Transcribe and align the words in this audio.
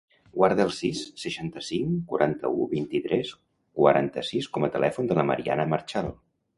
Guarda 0.37 0.63
el 0.69 0.71
sis, 0.77 1.01
seixanta-cinc, 1.23 1.99
quaranta-u, 2.13 2.67
vint-i-tres, 2.73 3.37
quaranta-sis 3.83 4.53
com 4.57 4.69
a 4.71 4.75
telèfon 4.79 5.15
de 5.15 5.23
la 5.23 5.31
Mariana 5.33 5.73
Marchal. 5.79 6.15